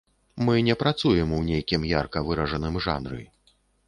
Мы 0.45 0.53
не 0.67 0.75
працуем 0.83 1.33
у 1.39 1.41
нейкім 1.49 1.85
ярка 1.89 2.23
выражаным 2.31 2.79
жанры. 2.87 3.19